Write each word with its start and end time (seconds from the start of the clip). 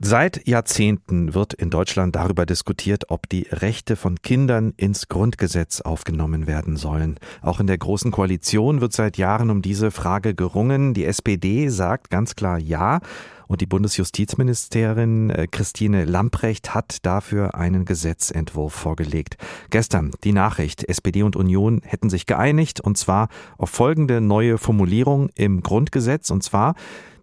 Seit 0.00 0.46
Jahrzehnten 0.46 1.34
wird 1.34 1.54
in 1.54 1.70
Deutschland 1.70 2.14
darüber 2.14 2.46
diskutiert, 2.46 3.10
ob 3.10 3.28
die 3.28 3.48
Rechte 3.50 3.96
von 3.96 4.22
Kindern 4.22 4.72
ins 4.76 5.08
Grundgesetz 5.08 5.80
aufgenommen 5.80 6.46
werden 6.46 6.76
sollen. 6.76 7.18
Auch 7.42 7.58
in 7.58 7.66
der 7.66 7.78
Großen 7.78 8.12
Koalition 8.12 8.80
wird 8.80 8.92
seit 8.92 9.18
Jahren 9.18 9.50
um 9.50 9.60
diese 9.60 9.90
Frage 9.90 10.36
gerungen. 10.36 10.94
Die 10.94 11.04
SPD 11.04 11.68
sagt 11.68 12.10
ganz 12.10 12.36
klar 12.36 12.58
Ja. 12.58 13.00
Und 13.48 13.60
die 13.60 13.66
Bundesjustizministerin 13.66 15.30
äh, 15.30 15.46
Christine 15.50 16.04
Lamprecht 16.04 16.74
hat 16.74 16.98
dafür 17.04 17.56
einen 17.56 17.84
Gesetzentwurf 17.84 18.74
vorgelegt. 18.74 19.36
Gestern 19.70 20.12
die 20.22 20.32
Nachricht, 20.32 20.88
SPD 20.88 21.24
und 21.24 21.34
Union 21.34 21.80
hätten 21.82 22.10
sich 22.10 22.26
geeinigt, 22.26 22.80
und 22.80 22.98
zwar 22.98 23.28
auf 23.56 23.70
folgende 23.70 24.20
neue 24.20 24.58
Formulierung 24.58 25.30
im 25.34 25.62
Grundgesetz, 25.62 26.30
und 26.30 26.44
zwar 26.44 26.74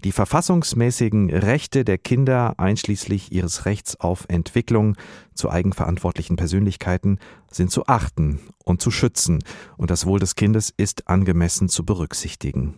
die 0.06 0.12
verfassungsmäßigen 0.12 1.32
Rechte 1.32 1.84
der 1.84 1.98
Kinder 1.98 2.54
einschließlich 2.60 3.32
ihres 3.32 3.66
Rechts 3.66 4.00
auf 4.00 4.26
Entwicklung 4.28 4.96
zu 5.34 5.50
eigenverantwortlichen 5.50 6.36
Persönlichkeiten 6.36 7.18
sind 7.52 7.72
zu 7.72 7.88
achten 7.88 8.40
und 8.64 8.84
zu 8.84 8.92
schützen, 8.92 9.44
und 9.78 9.90
das 9.90 10.06
Wohl 10.06 10.20
des 10.20 10.36
Kindes 10.36 10.72
ist 10.78 11.08
angemessen 11.08 11.70
zu 11.70 11.84
berücksichtigen. 11.86 12.76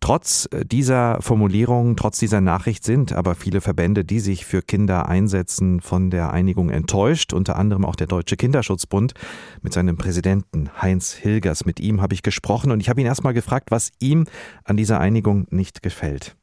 Trotz 0.00 0.48
dieser 0.64 1.22
Formulierung, 1.22 1.94
trotz 1.94 2.18
dieser 2.18 2.40
Nachricht 2.40 2.84
sind 2.84 3.12
aber 3.12 3.36
viele 3.36 3.60
Verbände, 3.60 4.04
die 4.04 4.18
sich 4.18 4.44
für 4.44 4.62
Kinder 4.62 5.08
einsetzen, 5.08 5.80
von 5.80 6.10
der 6.10 6.32
Einigung 6.32 6.70
enttäuscht, 6.70 7.32
unter 7.32 7.56
anderem 7.56 7.84
auch 7.84 7.96
der 7.96 8.06
Deutsche 8.08 8.36
Kinderschutzbund 8.36 9.14
mit 9.62 9.72
seinem 9.72 9.96
Präsidenten 9.96 10.70
Heinz 10.80 11.12
Hilgers. 11.12 11.66
Mit 11.66 11.78
ihm 11.78 12.00
habe 12.00 12.14
ich 12.14 12.22
gesprochen 12.22 12.72
und 12.72 12.80
ich 12.80 12.88
habe 12.88 13.00
ihn 13.00 13.06
erstmal 13.06 13.34
gefragt, 13.34 13.70
was 13.70 13.90
ihm 14.00 14.24
an 14.64 14.76
dieser 14.76 14.98
Einigung 14.98 15.46
nicht 15.50 15.82
gefällt. 15.82 16.37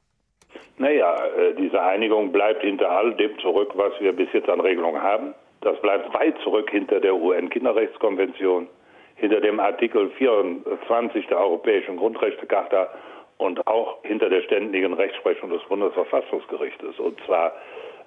Naja, 0.78 1.16
äh, 1.38 1.54
diese 1.56 1.82
Einigung 1.82 2.32
bleibt 2.32 2.62
hinter 2.62 2.92
all 2.92 3.14
dem 3.14 3.38
zurück, 3.40 3.72
was 3.76 3.94
wir 4.00 4.14
bis 4.14 4.28
jetzt 4.34 4.50
an 4.50 4.60
Regelungen 4.60 5.02
haben. 5.02 5.34
Das 5.62 5.80
bleibt 5.82 6.14
weit 6.14 6.38
zurück 6.40 6.70
hinter 6.70 7.00
der 7.00 7.16
UN-Kinderrechtskonvention, 7.16 8.68
hinter 9.16 9.42
dem 9.42 9.60
Artikel 9.60 10.10
24 10.12 11.28
der 11.28 11.40
Europäischen 11.40 11.98
Grundrechtecharta 11.98 12.90
und 13.38 13.66
auch 13.68 13.98
hinter 14.04 14.30
der 14.30 14.42
ständigen 14.44 14.94
Rechtsprechung 14.94 15.50
des 15.50 15.64
Bundesverfassungsgerichtes. 15.64 17.00
Und 17.00 17.20
zwar 17.26 17.54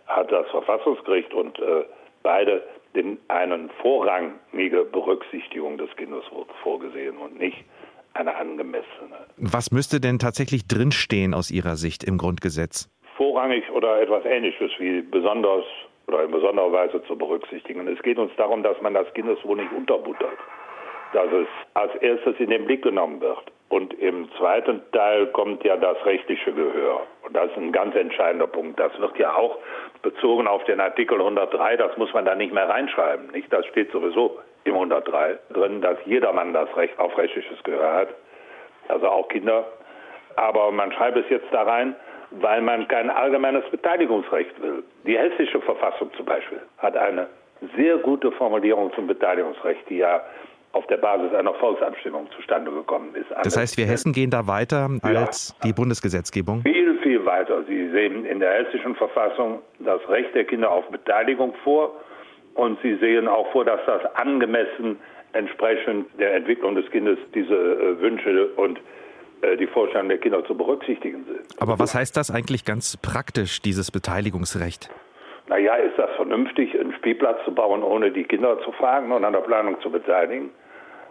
hat 0.07 0.31
das 0.31 0.49
Verfassungsgericht 0.51 1.33
und 1.35 1.59
äh, 1.59 1.85
beide 2.23 2.63
den, 2.95 3.19
einen 3.29 3.71
vorrangige 3.83 4.85
Berücksichtigung 4.85 5.79
des 5.79 5.95
Kindes 5.97 6.25
vorgesehen 6.63 7.17
und 7.19 7.39
nicht 7.39 7.65
eine 8.19 8.37
angemessene. 8.37 9.17
Was 9.37 9.71
müsste 9.71 10.01
denn 10.01 10.19
tatsächlich 10.19 10.67
drinstehen 10.67 11.35
aus 11.35 11.51
Ihrer 11.51 11.77
Sicht 11.77 12.05
im 12.05 12.19
Grundgesetz? 12.19 12.91
Vorrangig 13.17 13.69
oder 13.71 14.01
etwas 14.01 14.25
Ähnliches 14.25 14.71
wie 14.79 15.03
besonders 15.03 15.65
oder 16.07 16.25
in 16.25 16.31
besonderer 16.31 16.73
Weise 16.73 17.03
zu 17.05 17.17
berücksichtigen. 17.17 17.87
Es 17.87 18.03
geht 18.03 18.19
uns 18.19 18.33
darum, 18.37 18.63
dass 18.63 18.81
man 18.81 18.95
das 18.95 19.13
Kindeswohl 19.15 19.59
nicht 19.59 19.73
unterbuttert, 19.73 20.39
dass 21.13 21.31
es 21.33 21.49
als 21.75 21.95
erstes 21.97 22.35
in 22.39 22.51
den 22.51 22.65
Blick 22.65 22.83
genommen 22.83 23.21
wird. 23.21 23.53
Und 23.69 23.93
im 23.95 24.31
zweiten 24.39 24.81
Teil 24.93 25.27
kommt 25.29 25.63
ja 25.63 25.77
das 25.77 26.03
rechtliche 26.07 26.53
Gehör. 26.53 27.03
Und 27.23 27.37
das 27.37 27.51
ist 27.51 27.59
ein 27.59 27.73
ganz 27.73 27.95
entscheidender 27.95 28.47
Punkt. 28.47 28.81
Das 28.81 28.99
wird 28.99 29.19
ja 29.19 29.35
auch 29.35 29.59
bezogen 30.01 30.47
auf 30.47 30.65
den 30.65 30.81
Artikel 30.81 31.19
103, 31.19 31.77
das 31.77 31.97
muss 31.99 32.13
man 32.15 32.25
da 32.25 32.35
nicht 32.35 32.53
mehr 32.53 32.69
reinschreiben. 32.69 33.31
Nicht? 33.33 33.53
Das 33.53 33.67
steht 33.67 33.93
sowieso 33.93 34.28
im 34.69 34.75
103 34.75 35.39
drin, 35.53 35.81
dass 35.81 35.99
jedermann 36.07 36.53
das 36.53 36.69
Recht 36.77 36.99
auf 36.99 37.17
rechtliches 37.17 37.63
Gehör 37.65 37.95
hat, 37.95 38.09
also 38.89 39.09
auch 39.09 39.29
Kinder. 39.29 39.65
Aber 40.37 40.71
man 40.71 40.93
schreibt 40.93 41.17
es 41.17 41.29
jetzt 41.29 41.49
da 41.51 41.63
rein, 41.63 41.95
weil 42.31 42.61
man 42.61 42.87
kein 42.89 43.11
allgemeines 43.11 43.65
Beteiligungsrecht 43.71 44.61
will. 44.63 44.85
Die 45.07 45.19
hessische 45.19 45.61
Verfassung 45.61 46.11
zum 46.17 46.27
Beispiel 46.27 46.61
hat 46.79 46.97
eine 46.97 47.27
sehr 47.77 47.97
gute 47.99 48.31
Formulierung 48.33 48.93
zum 48.95 49.07
Beteiligungsrecht, 49.07 49.89
die 49.89 49.99
ja 49.99 50.23
auf 50.73 50.87
der 50.87 50.99
Basis 50.99 51.35
einer 51.35 51.55
Volksabstimmung 51.55 52.29
zustande 52.37 52.71
gekommen 52.71 53.15
ist. 53.15 53.31
Das 53.43 53.57
heißt, 53.57 53.79
wir 53.79 53.87
Hessen 53.87 54.13
gehen 54.13 54.31
da 54.31 54.47
weiter 54.47 54.89
als 55.03 55.55
ja, 55.63 55.69
die 55.69 55.73
Bundesgesetzgebung? 55.73 56.63
Viel, 56.63 56.99
viel 57.03 57.25
weiter. 57.25 57.65
Sie 57.65 57.91
sehen 57.91 58.27
in 58.27 58.39
der 58.39 58.53
hessischen 58.53 58.95
Verfassung 58.95 59.61
das 59.79 60.07
Recht 60.09 60.35
der 60.35 60.45
Kinder 60.45 60.71
auf 60.71 60.87
Beteiligung 60.91 61.55
vor 61.65 61.93
und 62.59 62.79
Sie 62.83 62.97
sehen 62.97 63.29
auch 63.29 63.51
vor, 63.53 63.65
dass 63.65 63.81
das 63.87 64.05
angemessen 64.17 64.99
entsprechend 65.33 66.07
der 66.19 66.35
Entwicklung 66.35 66.75
des 66.75 66.91
Kindes 66.91 67.17
diese 67.33 67.55
äh, 67.55 68.01
Wünsche 68.01 68.49
und 68.57 68.81
äh, 69.43 69.57
die 69.57 69.69
Vorstellungen 69.69 70.09
der 70.09 70.19
Kinder 70.19 70.45
zu 70.45 70.57
berücksichtigen 70.57 71.25
sind. 71.25 71.63
Aber 71.63 71.79
was 71.79 71.95
heißt 71.95 72.17
das 72.17 72.33
eigentlich 72.33 72.65
ganz 72.65 72.97
praktisch, 72.97 73.63
dieses 73.63 73.93
Beteiligungsrecht? 73.93 74.91
Naja, 75.47 75.77
ist 75.77 75.97
das 75.99 76.11
vernünftig, 76.17 76.79
einen 76.79 76.93
Spielplatz 76.95 77.39
zu 77.45 77.55
bauen, 77.55 77.85
ohne 77.85 78.11
die 78.11 78.25
Kinder 78.25 78.59
zu 78.65 78.73
fragen 78.73 79.13
und 79.13 79.25
an 79.25 79.33
der 79.33 79.41
Planung 79.41 79.81
zu 79.81 79.91
beteiligen? 79.91 80.51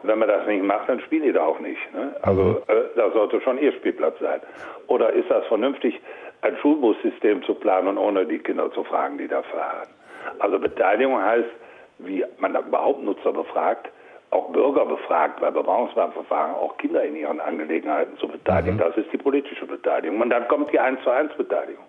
Wenn 0.03 0.19
man 0.19 0.27
das 0.27 0.45
nicht 0.47 0.63
macht, 0.63 0.89
dann 0.89 0.99
spielen 0.99 1.23
die 1.23 1.31
da 1.31 1.45
auch 1.45 1.61
nicht. 1.61 1.79
Ne? 1.93 2.13
Also 2.23 2.43
mhm. 2.43 2.57
äh, 2.67 2.81
da 2.97 3.09
sollte 3.11 3.39
schon 3.39 3.57
ihr 3.57 3.71
Spielplatz 3.71 4.19
sein. 4.19 4.41
Oder 4.87 5.13
ist 5.13 5.31
das 5.31 5.45
vernünftig, 5.47 5.97
ein 6.41 6.57
Schulbussystem 6.57 7.41
zu 7.43 7.53
planen, 7.53 7.97
ohne 7.97 8.25
die 8.25 8.39
Kinder 8.39 8.69
zu 8.73 8.83
fragen, 8.83 9.17
die 9.17 9.29
da 9.29 9.41
fahren? 9.43 9.87
Also 10.39 10.59
Beteiligung 10.59 11.21
heißt, 11.21 11.49
wie 11.99 12.23
man 12.39 12.55
überhaupt 12.55 13.03
Nutzer 13.03 13.33
befragt, 13.33 13.89
auch 14.29 14.51
Bürger 14.51 14.85
befragt 14.85 15.39
bei 15.39 15.49
Bebauungsverfahren, 15.49 16.55
auch 16.55 16.77
Kinder 16.77 17.03
in 17.03 17.15
ihren 17.15 17.39
Angelegenheiten 17.39 18.17
zu 18.17 18.27
beteiligen. 18.27 18.75
Mhm. 18.75 18.79
Das 18.79 18.97
ist 18.97 19.11
die 19.11 19.17
politische 19.17 19.65
Beteiligung. 19.65 20.19
Und 20.19 20.29
dann 20.29 20.47
kommt 20.47 20.71
die 20.71 20.79
1 20.79 21.01
zu 21.03 21.09
1 21.09 21.33
Beteiligung. 21.35 21.85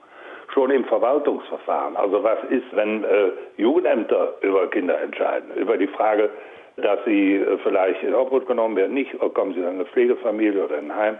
Schon 0.54 0.70
im 0.70 0.84
Verwaltungsverfahren. 0.84 1.96
Also 1.96 2.22
was 2.22 2.38
ist, 2.48 2.64
wenn 2.72 3.04
äh, 3.04 3.32
Jugendämter 3.56 4.34
über 4.40 4.70
Kinder 4.70 5.00
entscheiden? 5.00 5.52
Über 5.56 5.76
die 5.76 5.88
Frage, 5.88 6.30
dass 6.76 6.98
sie 7.04 7.36
äh, 7.36 7.58
vielleicht 7.58 8.02
in 8.02 8.14
Obhut 8.14 8.46
genommen 8.46 8.76
werden, 8.76 8.94
nicht, 8.94 9.14
oder 9.16 9.30
kommen 9.30 9.52
sie 9.52 9.60
in 9.60 9.66
eine 9.66 9.84
Pflegefamilie 9.84 10.64
oder 10.64 10.78
in 10.78 10.90
ein 10.90 10.96
Heim. 10.96 11.18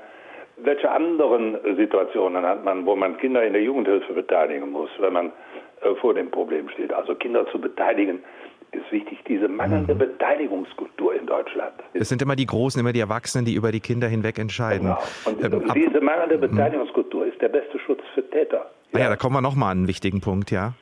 Welche 0.62 0.90
anderen 0.90 1.56
Situationen 1.76 2.44
hat 2.44 2.64
man, 2.64 2.84
wo 2.84 2.96
man 2.96 3.16
Kinder 3.18 3.44
in 3.44 3.52
der 3.52 3.62
Jugendhilfe 3.62 4.12
beteiligen 4.12 4.70
muss, 4.70 4.90
wenn 4.98 5.12
man 5.12 5.32
äh, 5.82 5.94
vor 6.00 6.14
dem 6.14 6.30
Problem 6.30 6.68
steht. 6.70 6.92
Also 6.92 7.14
Kinder 7.14 7.46
zu 7.52 7.60
beteiligen, 7.60 8.22
ist 8.72 8.90
wichtig. 8.92 9.18
Diese 9.26 9.48
mangelnde 9.48 9.94
mhm. 9.94 9.98
Beteiligungskultur 9.98 11.14
in 11.14 11.26
Deutschland. 11.26 11.72
Es 11.94 12.08
sind 12.08 12.20
immer 12.22 12.36
die 12.36 12.46
Großen, 12.46 12.80
immer 12.80 12.92
die 12.92 13.00
Erwachsenen, 13.00 13.44
die 13.44 13.54
über 13.54 13.72
die 13.72 13.80
Kinder 13.80 14.08
hinweg 14.08 14.38
entscheiden. 14.38 14.88
Genau. 14.88 14.98
Und 15.24 15.42
ähm, 15.42 15.72
diese 15.74 16.00
mangelnde 16.00 16.36
mhm. 16.36 16.52
Beteiligungskultur 16.52 17.26
ist 17.26 17.40
der 17.40 17.48
beste 17.48 17.78
Schutz 17.78 18.00
für 18.14 18.28
Täter. 18.30 18.70
Ja, 18.92 19.00
ja 19.00 19.08
da 19.08 19.16
kommen 19.16 19.34
wir 19.34 19.40
nochmal 19.40 19.72
an 19.72 19.78
einen 19.78 19.88
wichtigen 19.88 20.20
Punkt, 20.20 20.50
ja. 20.50 20.72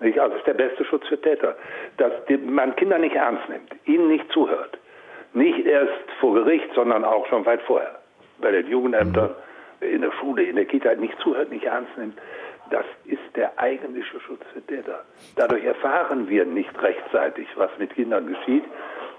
Also 0.00 0.36
ist 0.36 0.46
der 0.46 0.54
beste 0.54 0.84
Schutz 0.84 1.06
für 1.08 1.20
Täter. 1.20 1.56
Dass 1.96 2.12
man 2.46 2.76
Kinder 2.76 2.98
nicht 2.98 3.16
ernst 3.16 3.48
nimmt, 3.48 3.74
ihnen 3.86 4.08
nicht 4.08 4.30
zuhört. 4.32 4.78
Nicht 5.34 5.66
erst 5.66 5.92
vor 6.20 6.34
Gericht, 6.34 6.68
sondern 6.74 7.04
auch 7.04 7.26
schon 7.26 7.44
weit 7.46 7.60
vorher. 7.62 7.97
Bei 8.40 8.50
den 8.50 8.68
Jugendämtern, 8.68 9.30
mhm. 9.80 9.86
in 9.86 10.00
der 10.02 10.12
Schule, 10.12 10.42
in 10.42 10.56
der 10.56 10.64
Kita 10.64 10.94
nicht 10.94 11.18
zuhört, 11.20 11.50
nicht 11.50 11.64
ernst 11.64 11.96
nimmt. 11.96 12.18
Das 12.70 12.84
ist 13.06 13.20
der 13.34 13.58
eigentliche 13.58 14.20
Schutz 14.20 14.42
für 14.52 14.60
Täter. 14.62 15.04
Dadurch 15.36 15.64
erfahren 15.64 16.28
wir 16.28 16.44
nicht 16.44 16.82
rechtzeitig, 16.82 17.46
was 17.56 17.70
mit 17.78 17.94
Kindern 17.94 18.26
geschieht, 18.26 18.64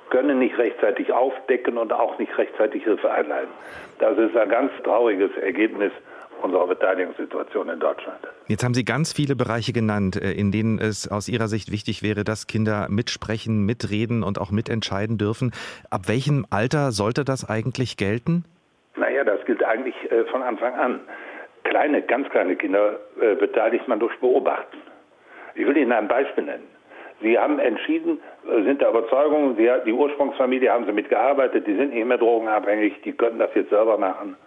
können 0.09 0.39
nicht 0.39 0.57
rechtzeitig 0.57 1.11
aufdecken 1.11 1.77
und 1.77 1.93
auch 1.93 2.17
nicht 2.19 2.35
rechtzeitig 2.37 2.83
Hilfe 2.83 3.11
einleiten. 3.11 3.51
Das 3.99 4.17
ist 4.17 4.35
ein 4.35 4.49
ganz 4.49 4.71
trauriges 4.83 5.31
Ergebnis 5.37 5.91
unserer 6.41 6.67
Beteiligungssituation 6.67 7.69
in 7.69 7.79
Deutschland. 7.79 8.19
Jetzt 8.47 8.63
haben 8.63 8.73
Sie 8.73 8.85
ganz 8.85 9.13
viele 9.13 9.35
Bereiche 9.35 9.73
genannt, 9.73 10.15
äh, 10.15 10.31
in 10.31 10.51
denen 10.51 10.79
es 10.79 11.09
aus 11.09 11.27
Ihrer 11.27 11.47
Sicht 11.47 11.71
wichtig 11.71 12.01
wäre, 12.01 12.23
dass 12.23 12.47
Kinder 12.47 12.87
mitsprechen, 12.89 13.65
mitreden 13.65 14.23
und 14.23 14.39
auch 14.39 14.51
mitentscheiden 14.51 15.17
dürfen. 15.17 15.51
Ab 15.89 16.07
welchem 16.07 16.45
Alter 16.49 16.91
sollte 16.91 17.25
das 17.25 17.47
eigentlich 17.47 17.97
gelten? 17.97 18.45
Naja, 19.19 19.35
das 19.35 19.45
gilt 19.45 19.63
eigentlich 19.63 19.95
äh, 20.11 20.23
von 20.25 20.41
Anfang 20.41 20.73
an 20.75 21.01
kleine, 21.65 22.01
ganz 22.01 22.29
kleine 22.29 22.55
Kinder 22.55 22.99
äh, 23.19 23.35
beteiligt 23.35 23.85
man 23.87 23.99
durch 23.99 24.17
Beobachten. 24.19 24.77
Ich 25.55 25.67
will 25.67 25.75
Ihnen 25.75 25.91
ein 25.91 26.07
Beispiel 26.07 26.45
nennen. 26.45 26.67
Sie 27.21 27.37
haben 27.37 27.59
entschieden, 27.59 28.21
äh, 28.49 28.63
sind 28.63 28.79
der 28.79 28.91
Überzeugung, 28.91 29.57
Sie, 29.57 29.69
die 29.85 29.91
Ursprungsfamilie 29.91 30.71
haben 30.71 30.85
Sie 30.85 30.93
mitgearbeitet, 30.93 31.67
die 31.67 31.75
sind 31.75 31.93
nicht 31.93 32.05
mehr 32.05 32.17
drogenabhängig, 32.17 33.01
die 33.03 33.11
könnten 33.11 33.39
das 33.39 33.49
jetzt 33.55 33.71
selber 33.71 33.97
machen. 33.97 34.37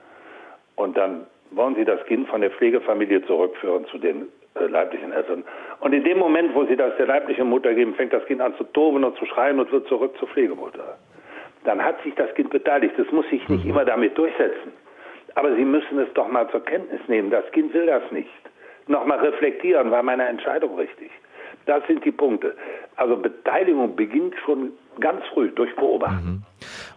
Und 0.76 0.96
dann 0.96 1.26
wollen 1.50 1.74
Sie 1.74 1.84
das 1.84 2.02
Kind 2.06 2.28
von 2.28 2.40
der 2.40 2.50
Pflegefamilie 2.52 3.22
zurückführen 3.26 3.84
zu 3.88 3.98
den 3.98 4.28
äh, 4.54 4.64
leiblichen 4.64 5.12
Eltern. 5.12 5.44
Und 5.80 5.92
in 5.92 6.02
dem 6.02 6.16
Moment, 6.16 6.54
wo 6.54 6.64
Sie 6.64 6.76
das 6.76 6.96
der 6.96 7.08
leiblichen 7.08 7.46
Mutter 7.46 7.74
geben, 7.74 7.94
fängt 7.94 8.14
das 8.14 8.24
Kind 8.24 8.40
an 8.40 8.54
zu 8.56 8.64
toben 8.64 9.04
und 9.04 9.18
zu 9.18 9.26
schreien 9.26 9.60
und 9.60 9.70
wird 9.70 9.86
zurück 9.88 10.16
zur 10.18 10.28
Pflegemutter. 10.28 10.96
Dann 11.64 11.82
hat 11.82 12.02
sich 12.02 12.14
das 12.14 12.34
Kind 12.34 12.50
beteiligt. 12.50 12.94
Das 12.96 13.10
muss 13.12 13.28
sich 13.30 13.48
nicht 13.48 13.64
mhm. 13.64 13.70
immer 13.70 13.84
damit 13.84 14.16
durchsetzen. 14.18 14.72
Aber 15.34 15.54
Sie 15.54 15.64
müssen 15.64 15.98
es 15.98 16.12
doch 16.14 16.28
mal 16.28 16.48
zur 16.50 16.64
Kenntnis 16.64 17.00
nehmen. 17.08 17.30
Das 17.30 17.50
Kind 17.52 17.72
will 17.72 17.86
das 17.86 18.02
nicht. 18.10 18.30
Nochmal 18.88 19.20
reflektieren, 19.20 19.90
war 19.90 20.02
meine 20.02 20.26
Entscheidung 20.26 20.76
richtig? 20.76 21.10
Das 21.66 21.86
sind 21.86 22.04
die 22.04 22.10
Punkte. 22.10 22.56
Also 22.96 23.16
Beteiligung 23.16 23.94
beginnt 23.94 24.34
schon 24.44 24.72
ganz 25.00 25.24
früh 25.32 25.48
durch 25.50 25.74
Beobachten. 25.76 26.24
Mhm. 26.24 26.42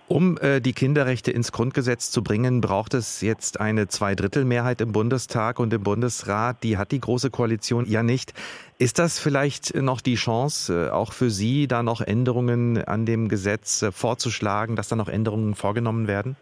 Um 0.08 0.38
äh, 0.40 0.60
die 0.60 0.74
Kinderrechte 0.74 1.32
ins 1.32 1.52
Grundgesetz 1.52 2.12
zu 2.12 2.24
bringen, 2.24 2.62
braucht 2.62 2.94
es 2.94 3.22
jetzt 3.22 3.60
eine 3.60 3.88
Zweidrittelmehrheit 3.88 4.80
im 4.82 4.92
Bundestag 4.92 5.60
und 5.60 5.74
im 5.74 5.82
Bundesrat. 5.82 6.58
Die 6.62 6.78
hat 6.78 6.92
die 6.92 7.00
Große 7.00 7.32
Koalition 7.32 7.86
ja 7.88 8.04
nicht. 8.04 8.34
Ist 8.78 9.00
das 9.00 9.20
vielleicht 9.20 9.74
noch 9.76 10.02
die 10.02 10.14
Chance, 10.14 10.90
äh, 10.90 10.92
auch 10.92 11.12
für 11.12 11.32
Sie, 11.32 11.68
da 11.68 11.82
noch 11.82 12.02
Änderungen 12.02 12.84
an 12.86 13.08
dem 13.08 13.30
Gesetz 13.30 13.82
äh, 13.82 13.92
vorzuschlagen, 13.92 14.76
dass 14.76 14.90
da 14.90 14.96
noch 14.96 15.10
Änderungen 15.10 15.56
vorgenommen 15.56 16.08
werden? 16.08 16.36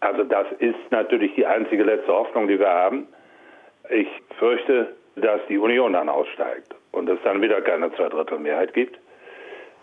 Also 0.00 0.24
das 0.24 0.46
ist 0.58 0.80
natürlich 0.90 1.34
die 1.34 1.44
einzige 1.44 1.82
letzte 1.82 2.12
Hoffnung, 2.12 2.48
die 2.48 2.58
wir 2.58 2.70
haben. 2.70 3.06
Ich 3.90 4.08
fürchte, 4.38 4.94
dass 5.16 5.42
die 5.46 5.58
Union 5.58 5.92
dann 5.92 6.08
aussteigt 6.08 6.74
und 6.92 7.06
es 7.10 7.18
dann 7.22 7.42
wieder 7.42 7.60
keine 7.60 7.92
Zweidrittelmehrheit 7.92 8.72
gibt. 8.72 8.98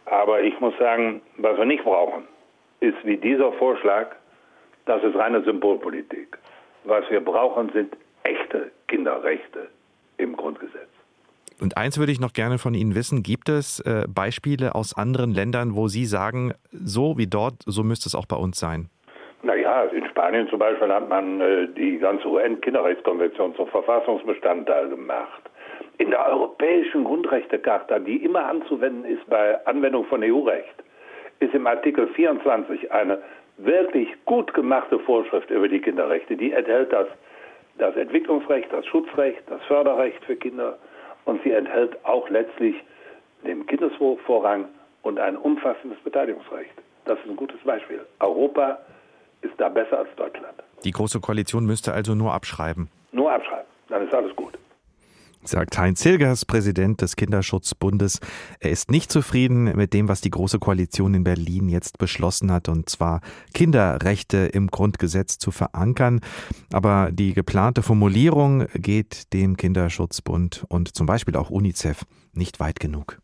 Aber 0.05 0.41
ich 0.41 0.59
muss 0.59 0.73
sagen, 0.79 1.21
was 1.37 1.55
wir 1.57 1.65
nicht 1.65 1.83
brauchen, 1.83 2.23
ist 2.79 2.97
wie 3.03 3.17
dieser 3.17 3.51
Vorschlag, 3.53 4.15
das 4.85 5.03
ist 5.03 5.15
reine 5.15 5.43
Symbolpolitik. 5.43 6.37
Was 6.83 7.09
wir 7.09 7.21
brauchen, 7.21 7.69
sind 7.73 7.95
echte 8.23 8.71
Kinderrechte 8.87 9.69
im 10.17 10.35
Grundgesetz. 10.35 10.89
Und 11.59 11.75
eins 11.75 11.97
würde 11.97 12.11
ich 12.11 12.19
noch 12.19 12.33
gerne 12.33 12.59
von 12.59 12.73
Ihnen 12.75 12.93
wissen. 12.93 13.23
Gibt 13.23 13.49
es 13.49 13.79
äh, 13.79 14.03
Beispiele 14.07 14.75
aus 14.75 14.95
anderen 14.95 15.31
Ländern, 15.31 15.75
wo 15.75 15.87
Sie 15.87 16.05
sagen, 16.05 16.53
so 16.71 17.17
wie 17.17 17.27
dort, 17.27 17.55
so 17.65 17.83
müsste 17.83 18.07
es 18.07 18.15
auch 18.15 18.27
bei 18.27 18.35
uns 18.35 18.59
sein? 18.59 18.89
Naja, 19.41 19.83
in 19.85 20.05
Spanien 20.07 20.47
zum 20.49 20.59
Beispiel 20.59 20.91
hat 20.91 21.09
man 21.09 21.41
äh, 21.41 21.67
die 21.75 21.97
ganze 21.97 22.27
UN-Kinderrechtskonvention 22.27 23.55
zum 23.55 23.67
Verfassungsbestandteil 23.67 24.89
gemacht. 24.89 25.41
In 25.97 26.11
der 26.11 26.27
Europäischen 26.27 27.03
Grundrechtecharta, 27.03 27.99
die 27.99 28.17
immer 28.17 28.45
anzuwenden 28.45 29.05
ist 29.05 29.27
bei 29.27 29.65
Anwendung 29.65 30.05
von 30.05 30.23
EU-Recht, 30.23 30.83
ist 31.39 31.53
im 31.53 31.67
Artikel 31.67 32.07
24 32.07 32.91
eine 32.91 33.21
wirklich 33.57 34.09
gut 34.25 34.53
gemachte 34.53 34.99
Vorschrift 34.99 35.49
über 35.49 35.67
die 35.67 35.79
Kinderrechte. 35.79 36.35
Die 36.35 36.51
enthält 36.51 36.93
das, 36.93 37.07
das 37.77 37.95
Entwicklungsrecht, 37.95 38.71
das 38.71 38.85
Schutzrecht, 38.85 39.41
das 39.47 39.61
Förderrecht 39.63 40.23
für 40.25 40.35
Kinder 40.35 40.77
und 41.25 41.41
sie 41.43 41.51
enthält 41.51 41.97
auch 42.05 42.29
letztlich 42.29 42.75
den 43.45 43.65
Kindeswohlvorrang 43.65 44.65
und 45.01 45.19
ein 45.19 45.37
umfassendes 45.37 45.99
Beteiligungsrecht. 45.99 46.73
Das 47.05 47.17
ist 47.19 47.29
ein 47.29 47.35
gutes 47.35 47.59
Beispiel. 47.61 48.01
Europa 48.19 48.79
ist 49.41 49.53
da 49.57 49.69
besser 49.69 49.99
als 49.99 50.09
Deutschland. 50.15 50.55
Die 50.83 50.91
Große 50.91 51.19
Koalition 51.19 51.65
müsste 51.65 51.93
also 51.93 52.15
nur 52.15 52.33
abschreiben. 52.33 52.89
Nur 53.11 53.31
abschreiben, 53.31 53.65
dann 53.89 54.05
ist 54.05 54.13
alles 54.13 54.35
gut 54.35 54.57
sagt 55.47 55.77
Heinz 55.77 56.01
Hilgers, 56.03 56.45
Präsident 56.45 57.01
des 57.01 57.15
Kinderschutzbundes. 57.15 58.19
Er 58.59 58.71
ist 58.71 58.91
nicht 58.91 59.11
zufrieden 59.11 59.75
mit 59.75 59.93
dem, 59.93 60.07
was 60.07 60.21
die 60.21 60.29
Große 60.29 60.59
Koalition 60.59 61.13
in 61.13 61.23
Berlin 61.23 61.69
jetzt 61.69 61.97
beschlossen 61.97 62.51
hat, 62.51 62.69
und 62.69 62.89
zwar 62.89 63.21
Kinderrechte 63.53 64.37
im 64.37 64.67
Grundgesetz 64.67 65.37
zu 65.37 65.51
verankern. 65.51 66.21
Aber 66.71 67.11
die 67.11 67.33
geplante 67.33 67.81
Formulierung 67.81 68.67
geht 68.73 69.33
dem 69.33 69.57
Kinderschutzbund 69.57 70.65
und 70.69 70.95
zum 70.95 71.05
Beispiel 71.05 71.35
auch 71.35 71.49
UNICEF 71.49 72.03
nicht 72.33 72.59
weit 72.59 72.79
genug. 72.79 73.19